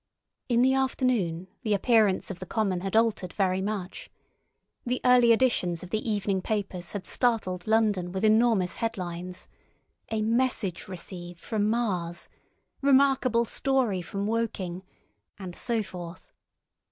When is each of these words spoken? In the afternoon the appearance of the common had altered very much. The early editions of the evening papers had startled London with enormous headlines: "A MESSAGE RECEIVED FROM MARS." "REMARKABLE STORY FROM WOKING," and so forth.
In 0.49 0.63
the 0.63 0.73
afternoon 0.73 1.47
the 1.61 1.75
appearance 1.75 2.31
of 2.31 2.39
the 2.39 2.47
common 2.47 2.81
had 2.81 2.95
altered 2.95 3.33
very 3.33 3.61
much. 3.61 4.09
The 4.83 4.99
early 5.05 5.31
editions 5.31 5.83
of 5.83 5.91
the 5.91 6.01
evening 6.09 6.41
papers 6.41 6.93
had 6.93 7.05
startled 7.05 7.67
London 7.67 8.11
with 8.11 8.25
enormous 8.25 8.77
headlines: 8.77 9.47
"A 10.09 10.23
MESSAGE 10.23 10.87
RECEIVED 10.87 11.39
FROM 11.39 11.69
MARS." 11.69 12.29
"REMARKABLE 12.81 13.45
STORY 13.45 14.01
FROM 14.01 14.25
WOKING," 14.25 14.81
and 15.37 15.55
so 15.55 15.83
forth. 15.83 16.33